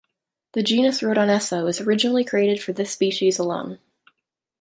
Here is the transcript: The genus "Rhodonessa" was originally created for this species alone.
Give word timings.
The 0.53 0.63
genus 0.63 1.01
"Rhodonessa" 1.01 1.63
was 1.63 1.79
originally 1.79 2.23
created 2.23 2.59
for 2.59 2.73
this 2.73 2.89
species 2.89 3.37
alone. 3.37 3.77